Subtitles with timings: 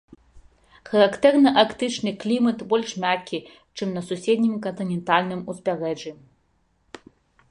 [0.89, 3.39] Характэрны арктычны клімат, больш мяккі,
[3.77, 6.11] чым на суседнім кантынентальным узбярэжжы.